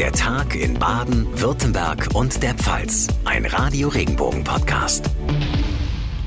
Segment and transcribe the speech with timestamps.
[0.00, 3.06] Der Tag in Baden, Württemberg und der Pfalz.
[3.26, 5.04] Ein Radio Regenbogen Podcast.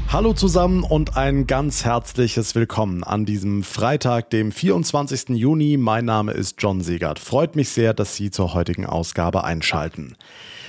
[0.09, 5.29] Hallo zusammen und ein ganz herzliches Willkommen an diesem Freitag, dem 24.
[5.29, 5.77] Juni.
[5.77, 7.17] Mein Name ist John Segert.
[7.17, 10.17] Freut mich sehr, dass Sie zur heutigen Ausgabe einschalten.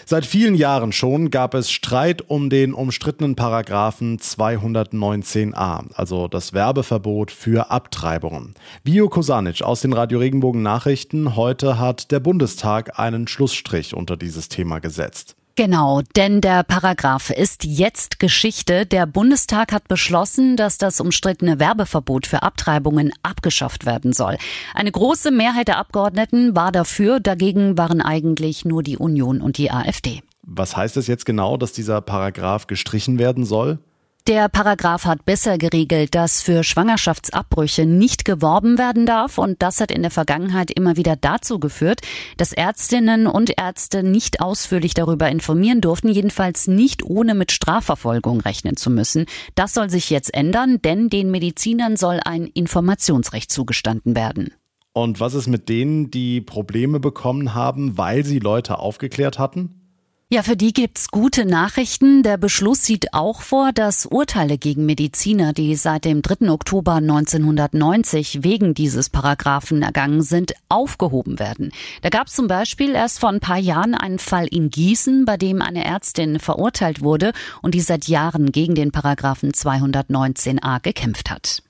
[0.06, 7.30] Seit vielen Jahren schon gab es Streit um den umstrittenen Paragraphen 219a, also das Werbeverbot
[7.30, 8.54] für Abtreibungen.
[8.82, 11.36] Bio Kosanic aus den Radio Regenbogen Nachrichten.
[11.36, 15.36] Heute hat der Bundestag einen Schlussstrich unter dieses Thema gesetzt.
[15.56, 18.86] Genau, denn der Paragraph ist jetzt Geschichte.
[18.86, 24.36] Der Bundestag hat beschlossen, dass das umstrittene Werbeverbot für Abtreibungen abgeschafft werden soll.
[24.74, 29.70] Eine große Mehrheit der Abgeordneten war dafür, dagegen waren eigentlich nur die Union und die
[29.70, 30.22] AfD.
[30.42, 33.78] Was heißt es jetzt genau, dass dieser Paragraph gestrichen werden soll?
[34.26, 39.90] Der Paragraph hat besser geregelt, dass für Schwangerschaftsabbrüche nicht geworben werden darf und das hat
[39.90, 42.00] in der Vergangenheit immer wieder dazu geführt,
[42.38, 48.78] dass Ärztinnen und Ärzte nicht ausführlich darüber informieren durften, jedenfalls nicht ohne mit Strafverfolgung rechnen
[48.78, 49.26] zu müssen.
[49.56, 54.54] Das soll sich jetzt ändern, denn den Medizinern soll ein Informationsrecht zugestanden werden.
[54.94, 59.83] Und was ist mit denen, die Probleme bekommen haben, weil sie Leute aufgeklärt hatten?
[60.30, 62.22] Ja, für die gibt's gute Nachrichten.
[62.22, 66.50] Der Beschluss sieht auch vor, dass Urteile gegen Mediziner, die seit dem 3.
[66.50, 71.72] Oktober 1990 wegen dieses Paragraphen ergangen sind, aufgehoben werden.
[72.00, 75.60] Da gab's zum Beispiel erst vor ein paar Jahren einen Fall in Gießen, bei dem
[75.60, 81.62] eine Ärztin verurteilt wurde und die seit Jahren gegen den Paragraphen 219a gekämpft hat.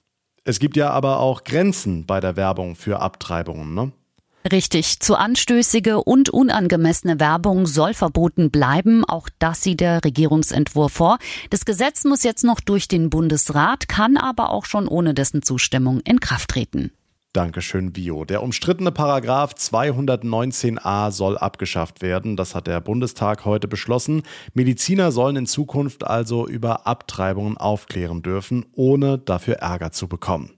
[0.45, 3.93] Es gibt ja aber auch Grenzen bei der Werbung für Abtreibungen, ne?
[4.53, 9.03] Richtig, zu anstößige und unangemessene Werbung soll verboten bleiben.
[9.05, 11.19] Auch das sieht der Regierungsentwurf vor.
[11.49, 16.01] Das Gesetz muss jetzt noch durch den Bundesrat, kann aber auch schon ohne dessen Zustimmung
[16.01, 16.93] in Kraft treten.
[17.33, 18.27] Dankeschön, Bio.
[18.27, 22.37] Der umstrittene Paragraph 219a soll abgeschafft werden.
[22.37, 24.23] Das hat der Bundestag heute beschlossen.
[24.53, 30.53] Mediziner sollen in Zukunft also über Abtreibungen aufklären dürfen, ohne dafür Ärger zu bekommen.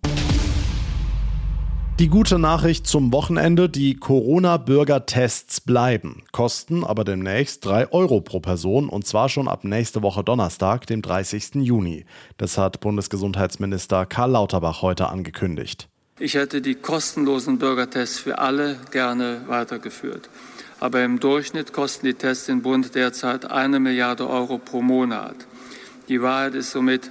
[1.99, 8.91] Die gute Nachricht zum Wochenende, die Corona-Bürger-Tests bleiben, kosten aber demnächst 3 Euro pro Person
[8.91, 11.55] und zwar schon ab nächste Woche Donnerstag, dem 30.
[11.55, 12.05] Juni.
[12.37, 15.89] Das hat Bundesgesundheitsminister Karl Lauterbach heute angekündigt.
[16.19, 20.29] Ich hätte die kostenlosen Bürgertests für alle gerne weitergeführt.
[20.81, 25.37] Aber im Durchschnitt kosten die Tests den Bund derzeit eine Milliarde Euro pro Monat.
[26.11, 27.11] Die Wahrheit ist somit,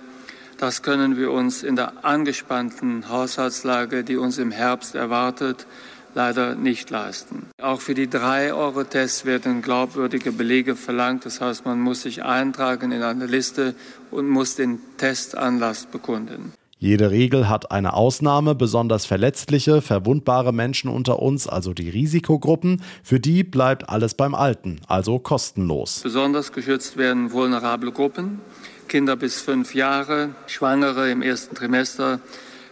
[0.57, 5.67] das können wir uns in der angespannten Haushaltslage, die uns im Herbst erwartet,
[6.13, 7.47] leider nicht leisten.
[7.61, 11.25] Auch für die 3-Euro-Tests werden glaubwürdige Belege verlangt.
[11.25, 13.75] Das heißt, man muss sich eintragen in eine Liste
[14.11, 16.53] und muss den Testanlass bekunden.
[16.77, 23.19] Jede Regel hat eine Ausnahme, besonders verletzliche, verwundbare Menschen unter uns, also die Risikogruppen, für
[23.19, 26.01] die bleibt alles beim Alten, also kostenlos.
[26.03, 28.41] Besonders geschützt werden vulnerable Gruppen,
[28.87, 32.19] Kinder bis fünf Jahre, Schwangere im ersten Trimester,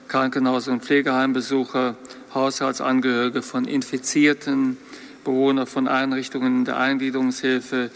[0.08, 1.96] Krankenhaus- und Pflegeheimbesucher,
[2.34, 4.78] Haushaltsangehörige von Infizierten,
[5.24, 7.90] Bewohner von Einrichtungen der Eingliederungshilfe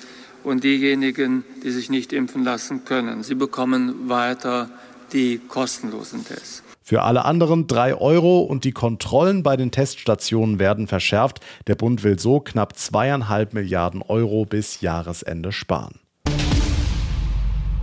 [0.43, 3.23] und diejenigen, die sich nicht impfen lassen können.
[3.23, 4.69] Sie bekommen weiter
[5.13, 6.63] die kostenlosen Tests.
[6.81, 11.41] Für alle anderen drei Euro und die Kontrollen bei den Teststationen werden verschärft.
[11.67, 15.99] Der Bund will so knapp zweieinhalb Milliarden Euro bis Jahresende sparen.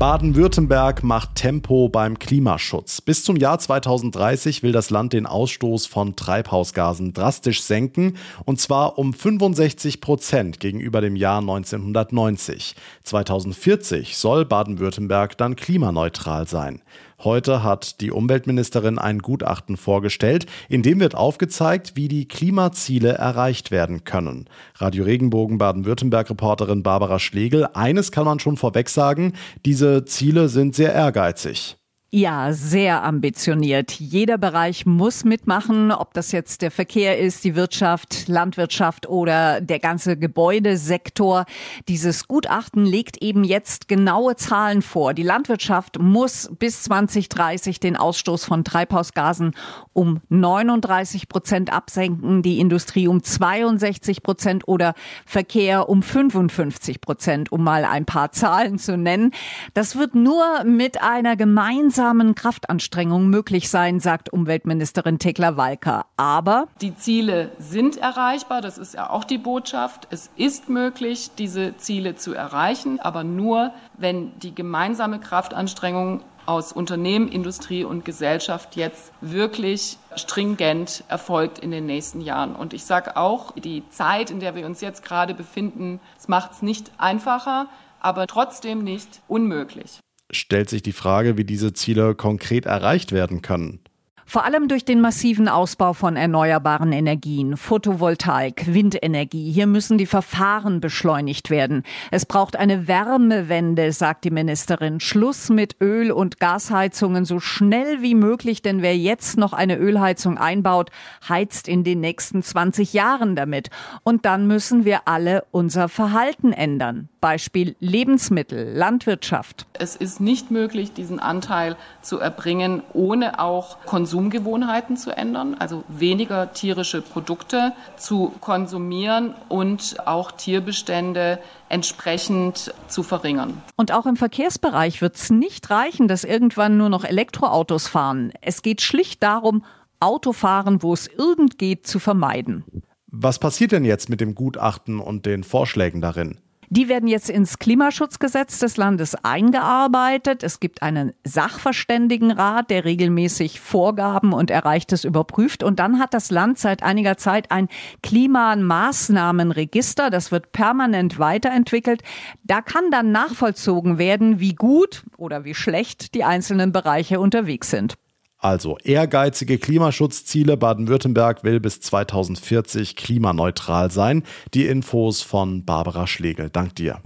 [0.05, 3.01] Baden-Württemberg macht Tempo beim Klimaschutz.
[3.01, 8.99] Bis zum Jahr 2030 will das Land den Ausstoß von Treibhausgasen drastisch senken, und zwar
[8.99, 12.75] um 65 Prozent gegenüber dem Jahr 1990.
[13.03, 16.83] 2040 soll Baden-Württemberg dann klimaneutral sein.
[17.25, 23.71] Heute hat die Umweltministerin ein Gutachten vorgestellt, in dem wird aufgezeigt, wie die Klimaziele erreicht
[23.71, 24.47] werden können.
[24.77, 29.33] Radio Regenbogen Baden-Württemberg-Reporterin Barbara Schlegel, eines kann man schon vorweg sagen,
[29.65, 31.79] diese Ziele sind sehr ehrgeizig.
[32.17, 33.91] Ja, sehr ambitioniert.
[33.91, 39.81] Jeder Bereich muss mitmachen, ob das jetzt der Verkehr ist, die Wirtschaft, Landwirtschaft oder der
[39.81, 41.45] ganze Gebäudesektor.
[41.89, 45.13] Dieses Gutachten legt eben jetzt genaue Zahlen vor.
[45.13, 49.51] Die Landwirtschaft muss bis 2030 den Ausstoß von Treibhausgasen
[49.93, 54.95] um 39 Prozent absenken, die Industrie um 62 Prozent oder
[55.27, 59.33] Verkehr um 55 Prozent, um mal ein paar Zahlen zu nennen.
[59.73, 66.05] Das wird nur mit einer gemeinsamen gemeinsamen Kraftanstrengungen möglich sein, sagt Umweltministerin Tekla Walker.
[66.19, 70.07] Aber die Ziele sind erreichbar, das ist ja auch die Botschaft.
[70.11, 77.29] Es ist möglich, diese Ziele zu erreichen, aber nur, wenn die gemeinsame Kraftanstrengung aus Unternehmen,
[77.29, 82.55] Industrie und Gesellschaft jetzt wirklich stringent erfolgt in den nächsten Jahren.
[82.55, 86.61] Und ich sage auch, die Zeit, in der wir uns jetzt gerade befinden, macht es
[86.61, 87.69] nicht einfacher,
[87.99, 90.01] aber trotzdem nicht unmöglich.
[90.35, 93.81] Stellt sich die Frage, wie diese Ziele konkret erreicht werden können.
[94.27, 99.53] Vor allem durch den massiven Ausbau von erneuerbaren Energien, Photovoltaik, Windenergie.
[99.53, 101.83] Hier müssen die Verfahren beschleunigt werden.
[102.11, 104.99] Es braucht eine Wärmewende, sagt die Ministerin.
[105.01, 110.39] Schluss mit Öl- und Gasheizungen so schnell wie möglich, denn wer jetzt noch eine Ölheizung
[110.39, 110.91] einbaut,
[111.29, 113.69] heizt in den nächsten 20 Jahren damit.
[114.05, 117.09] Und dann müssen wir alle unser Verhalten ändern.
[117.21, 119.67] Beispiel Lebensmittel, Landwirtschaft.
[119.73, 123.79] Es ist nicht möglich, diesen Anteil zu erbringen, ohne auch
[124.15, 133.61] Konsumgewohnheiten zu ändern, also weniger tierische Produkte zu konsumieren und auch Tierbestände entsprechend zu verringern.
[133.75, 138.33] Und auch im Verkehrsbereich wird es nicht reichen, dass irgendwann nur noch Elektroautos fahren.
[138.41, 139.65] Es geht schlicht darum,
[139.99, 142.63] Autofahren, wo es irgend geht, zu vermeiden.
[143.09, 146.39] Was passiert denn jetzt mit dem Gutachten und den Vorschlägen darin?
[146.71, 150.43] Die werden jetzt ins Klimaschutzgesetz des Landes eingearbeitet.
[150.43, 155.63] Es gibt einen Sachverständigenrat, der regelmäßig Vorgaben und Erreichtes überprüft.
[155.63, 157.69] Und dann hat das Land seit einiger Zeit ein
[158.03, 160.11] Klimamaßnahmenregister.
[160.11, 162.03] Das wird permanent weiterentwickelt.
[162.43, 167.97] Da kann dann nachvollzogen werden, wie gut oder wie schlecht die einzelnen Bereiche unterwegs sind.
[168.45, 170.59] Also ehrgeizige Klimaschutzziele.
[170.59, 174.23] Baden-Württemberg will bis 2040 klimaneutral sein.
[174.53, 176.51] Die Infos von Barbara Schlegel.
[176.51, 177.01] Dank dir.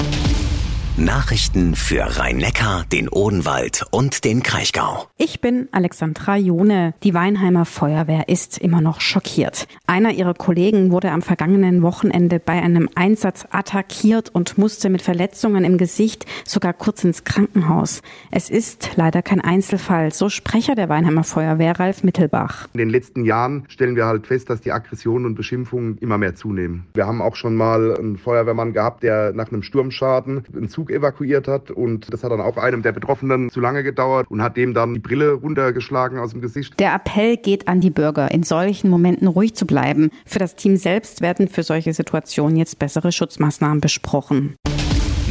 [1.04, 5.06] Nachrichten für Rhein-Neckar, den Odenwald und den Kraichgau.
[5.16, 6.92] Ich bin Alexandra Jone.
[7.04, 9.68] Die Weinheimer Feuerwehr ist immer noch schockiert.
[9.86, 15.62] Einer ihrer Kollegen wurde am vergangenen Wochenende bei einem Einsatz attackiert und musste mit Verletzungen
[15.62, 18.02] im Gesicht sogar kurz ins Krankenhaus.
[18.32, 22.66] Es ist leider kein Einzelfall, so Sprecher der Weinheimer Feuerwehr Ralf Mittelbach.
[22.72, 26.34] In den letzten Jahren stellen wir halt fest, dass die Aggressionen und Beschimpfungen immer mehr
[26.34, 26.86] zunehmen.
[26.94, 31.48] Wir haben auch schon mal einen Feuerwehrmann gehabt, der nach einem Sturmschaden einen Zug evakuiert
[31.48, 34.74] hat und das hat dann auch einem der Betroffenen zu lange gedauert und hat dem
[34.74, 36.78] dann die Brille runtergeschlagen aus dem Gesicht.
[36.78, 40.10] Der Appell geht an die Bürger, in solchen Momenten ruhig zu bleiben.
[40.26, 44.56] Für das Team selbst werden für solche Situationen jetzt bessere Schutzmaßnahmen besprochen.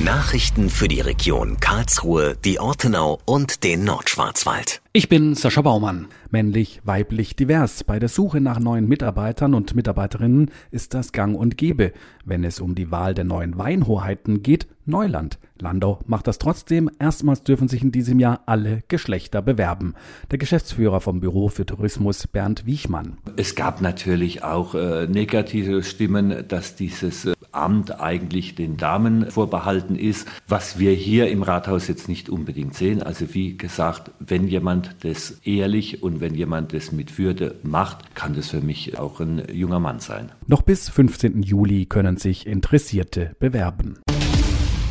[0.04, 4.82] Nachrichten für die Region Karlsruhe, die Ortenau und den Nordschwarzwald.
[4.94, 6.08] Ich bin Sascha Baumann.
[6.30, 7.84] Männlich, weiblich, divers.
[7.84, 11.94] Bei der Suche nach neuen Mitarbeitern und Mitarbeiterinnen ist das gang und gäbe.
[12.26, 15.40] Wenn es um die Wahl der neuen Weinhoheiten geht, Neuland.
[15.62, 16.90] Landau macht das trotzdem.
[17.00, 19.94] Erstmals dürfen sich in diesem Jahr alle Geschlechter bewerben.
[20.32, 23.18] Der Geschäftsführer vom Büro für Tourismus, Bernd Wiechmann.
[23.36, 29.96] Es gab natürlich auch äh, negative Stimmen, dass dieses äh, Amt eigentlich den Damen vorbehalten
[29.96, 33.02] ist, was wir hier im Rathaus jetzt nicht unbedingt sehen.
[33.02, 38.36] Also wie gesagt, wenn jemand das ehrlich und wenn jemand das mit Würde macht, kann
[38.36, 40.32] das für mich auch ein junger Mann sein.
[40.46, 41.42] Noch bis 15.
[41.42, 44.00] Juli können sich Interessierte bewerben.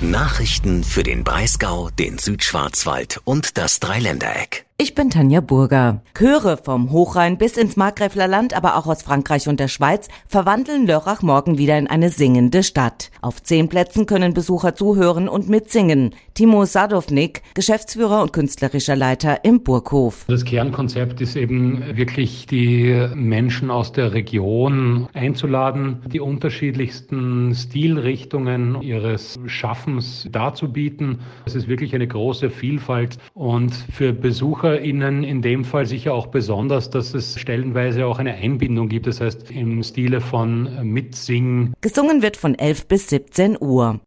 [0.02, 4.66] Nachrichten für den Breisgau, den Südschwarzwald und das Dreiländereck.
[4.78, 6.02] Ich bin Tanja Burger.
[6.12, 10.87] Chöre vom Hochrhein bis ins Markgräfler Land, aber auch aus Frankreich und der Schweiz verwandeln
[10.87, 13.11] Lörrach morgen wieder in eine singende Stadt.
[13.23, 16.14] Auf zehn Plätzen können Besucher zuhören und mitsingen.
[16.34, 20.26] Timo Sadovnik, Geschäftsführer und künstlerischer Leiter im Burghof.
[20.28, 29.39] Das Kernkonzept ist eben wirklich die Menschen aus der Region einzuladen, die unterschiedlichsten Stilrichtungen ihres
[29.46, 31.20] Schaffens darzubieten.
[31.46, 36.27] Es ist wirklich eine große Vielfalt und für Besucher BesucherInnen in dem Fall sicher auch
[36.27, 41.75] besonders, dass es stellenweise auch eine Einbindung gibt, das heißt im Stile von Mitsingen.
[41.81, 44.01] Gesungen wird von 11 bis 17 Uhr.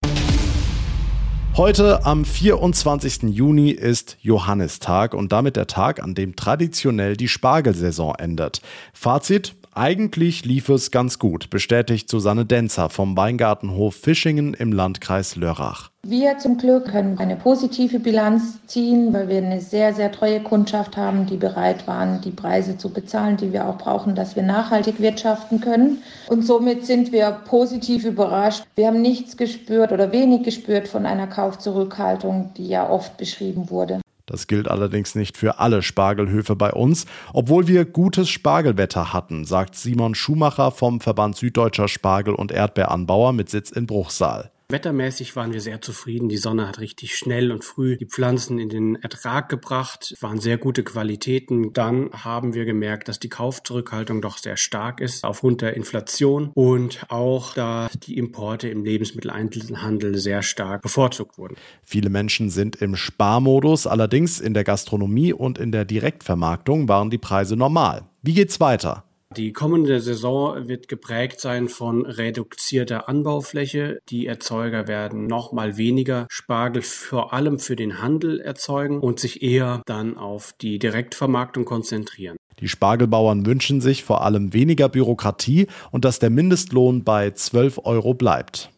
[1.55, 3.23] Heute am 24.
[3.23, 8.61] Juni ist Johannistag und damit der Tag, an dem traditionell die Spargelsaison endet.
[8.93, 15.89] Fazit, eigentlich lief es ganz gut, bestätigt Susanne Denzer vom Weingartenhof Fischingen im Landkreis Lörrach.
[16.05, 20.97] Wir zum Glück können eine positive Bilanz ziehen, weil wir eine sehr, sehr treue Kundschaft
[20.97, 24.99] haben, die bereit waren, die Preise zu bezahlen, die wir auch brauchen, dass wir nachhaltig
[24.99, 26.03] wirtschaften können.
[26.27, 28.63] Und somit sind wir positiv überrascht.
[28.75, 34.01] Wir haben nichts gespürt oder wenig gespürt von einer Kaufzurückhaltung, die ja oft beschrieben wurde.
[34.29, 39.75] Das gilt allerdings nicht für alle Spargelhöfe bei uns, obwohl wir gutes Spargelwetter hatten, sagt
[39.75, 44.51] Simon Schumacher vom Verband Süddeutscher Spargel- und Erdbeeranbauer mit Sitz in Bruchsal.
[44.71, 46.29] Wettermäßig waren wir sehr zufrieden.
[46.29, 50.39] Die Sonne hat richtig schnell und früh die Pflanzen in den Ertrag gebracht, es waren
[50.39, 51.73] sehr gute Qualitäten.
[51.73, 57.03] Dann haben wir gemerkt, dass die Kaufzurückhaltung doch sehr stark ist aufgrund der Inflation und
[57.09, 61.55] auch da die Importe im Lebensmitteleinzelhandel sehr stark bevorzugt wurden.
[61.81, 67.17] Viele Menschen sind im Sparmodus, allerdings in der Gastronomie und in der Direktvermarktung waren die
[67.17, 68.03] Preise normal.
[68.21, 69.08] Wie geht's weiter?
[69.37, 73.99] Die kommende Saison wird geprägt sein von reduzierter Anbaufläche.
[74.09, 79.43] Die Erzeuger werden noch mal weniger Spargel vor allem für den Handel erzeugen und sich
[79.43, 82.37] eher dann auf die Direktvermarktung konzentrieren.
[82.59, 88.15] Die Spargelbauern wünschen sich vor allem weniger Bürokratie und dass der Mindestlohn bei 12 Euro
[88.15, 88.71] bleibt.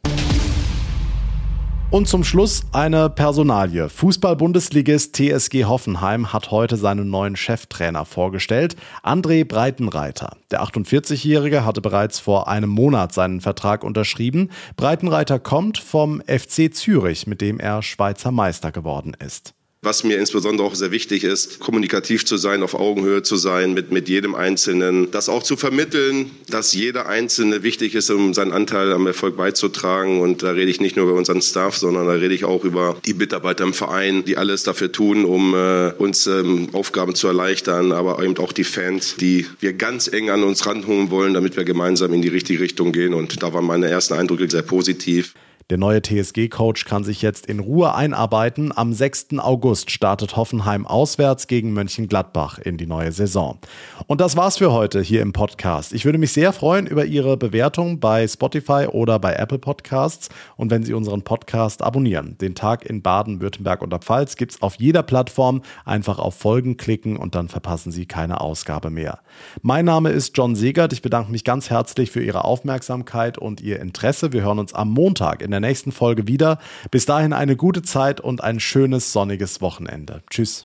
[1.92, 3.90] Und zum Schluss eine Personalie.
[3.90, 10.38] Fußball-Bundesligist TSG Hoffenheim hat heute seinen neuen Cheftrainer vorgestellt, André Breitenreiter.
[10.52, 14.52] Der 48-Jährige hatte bereits vor einem Monat seinen Vertrag unterschrieben.
[14.78, 19.54] Breitenreiter kommt vom FC Zürich, mit dem er Schweizer Meister geworden ist.
[19.84, 23.92] Was mir insbesondere auch sehr wichtig ist, kommunikativ zu sein, auf Augenhöhe zu sein mit,
[23.92, 25.10] mit jedem Einzelnen.
[25.10, 30.22] Das auch zu vermitteln, dass jeder Einzelne wichtig ist, um seinen Anteil am Erfolg beizutragen.
[30.22, 32.96] Und da rede ich nicht nur über unseren Staff, sondern da rede ich auch über
[33.08, 37.92] die Mitarbeiter im Verein, die alles dafür tun, um äh, uns ähm, Aufgaben zu erleichtern,
[37.92, 41.64] aber eben auch die Fans, die wir ganz eng an uns ranholen wollen, damit wir
[41.64, 43.16] gemeinsam in die richtige Richtung gehen.
[43.16, 45.34] Und da waren meine ersten Eindrücke sehr positiv.
[45.72, 48.74] Der neue TSG-Coach kann sich jetzt in Ruhe einarbeiten.
[48.76, 49.40] Am 6.
[49.40, 53.58] August startet Hoffenheim auswärts gegen Mönchengladbach in die neue Saison.
[54.06, 55.94] Und das war's für heute hier im Podcast.
[55.94, 60.72] Ich würde mich sehr freuen über Ihre Bewertung bei Spotify oder bei Apple Podcasts und
[60.72, 62.38] wenn Sie unseren Podcast abonnieren.
[62.40, 65.62] Den Tag in Baden, Württemberg und der Pfalz gibt's auf jeder Plattform.
[65.86, 69.20] Einfach auf Folgen klicken und dann verpassen Sie keine Ausgabe mehr.
[69.62, 70.92] Mein Name ist John Segert.
[70.92, 74.34] Ich bedanke mich ganz herzlich für Ihre Aufmerksamkeit und Ihr Interesse.
[74.34, 76.60] Wir hören uns am Montag in der nächsten Folge wieder.
[76.90, 80.24] Bis dahin eine gute Zeit und ein schönes sonniges Wochenende.
[80.30, 80.60] Tschüss.